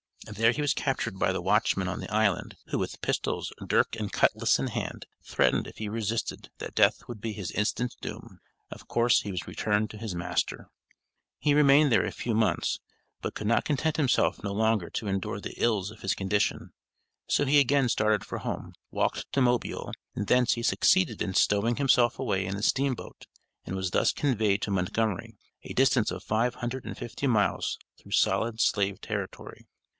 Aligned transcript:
There 0.25 0.51
he 0.51 0.61
was 0.61 0.73
captured 0.73 1.19
by 1.19 1.31
the 1.31 1.41
watchman 1.41 1.87
on 1.87 1.99
the 1.99 2.09
Island, 2.11 2.55
who 2.67 2.77
with 2.77 3.01
pistols, 3.01 3.51
dirk 3.67 3.95
and 3.95 4.11
cutlass 4.11 4.57
in 4.59 4.67
hand, 4.67 5.05
threatened 5.23 5.67
if 5.67 5.77
he 5.77 5.89
resisted 5.89 6.49
that 6.59 6.73
death 6.75 7.07
would 7.07 7.21
be 7.21 7.33
his 7.33 7.51
instant 7.51 7.95
doom. 8.01 8.39
Of 8.71 8.87
course 8.87 9.21
he 9.21 9.31
was 9.31 9.47
returned 9.47 9.89
to 9.91 9.97
his 9.97 10.15
master. 10.15 10.69
He 11.37 11.53
remained 11.55 11.91
there 11.91 12.05
a 12.05 12.11
few 12.11 12.33
months, 12.33 12.79
but 13.21 13.33
could 13.35 13.47
content 13.65 13.97
himself 13.97 14.43
no 14.43 14.53
longer 14.53 14.89
to 14.91 15.07
endure 15.07 15.39
the 15.39 15.53
ills 15.61 15.91
of 15.91 16.01
his 16.01 16.15
condition. 16.15 16.71
So 17.27 17.45
he 17.45 17.59
again 17.59 17.89
started 17.89 18.23
for 18.25 18.39
home, 18.39 18.73
walked 18.89 19.31
to 19.33 19.41
Mobile, 19.41 19.91
and 20.15 20.27
thence 20.27 20.53
he 20.53 20.63
succeeded 20.63 21.21
in 21.21 21.33
stowing 21.33 21.75
himself 21.75 22.17
away 22.17 22.45
in 22.45 22.55
a 22.55 22.63
steamboat 22.63 23.25
and 23.65 23.75
was 23.75 23.91
thus 23.91 24.11
conveyed 24.13 24.61
to 24.63 24.71
Montgomery, 24.71 25.35
a 25.63 25.73
distance 25.73 26.09
of 26.09 26.23
five 26.23 26.55
hundred 26.55 26.85
and 26.85 26.97
fifty 26.97 27.27
miles 27.27 27.77
through 27.99 28.11
solid 28.13 28.59
slave 28.61 28.99
territory. 29.01 29.67